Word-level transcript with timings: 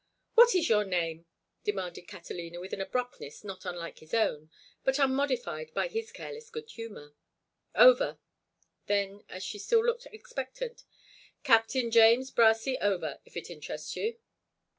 "What 0.33 0.55
is 0.55 0.67
your 0.67 0.83
name?" 0.83 1.27
demanded 1.63 2.07
Catalina, 2.07 2.59
with 2.59 2.73
an 2.73 2.81
abruptness 2.81 3.43
not 3.43 3.65
unlike 3.65 3.99
his 3.99 4.15
own, 4.15 4.49
but 4.83 4.97
unmodified 4.97 5.71
by 5.75 5.89
his 5.89 6.11
careless 6.11 6.49
good 6.49 6.71
humor. 6.71 7.13
"Over." 7.75 8.17
Then, 8.87 9.23
as 9.29 9.43
she 9.43 9.59
still 9.59 9.85
looked 9.85 10.07
expectant, 10.11 10.85
"Captain 11.43 11.91
James 11.91 12.31
Brassy 12.31 12.79
Over, 12.79 13.19
if 13.25 13.37
it 13.37 13.51
interests 13.51 13.95
you." 13.95 14.17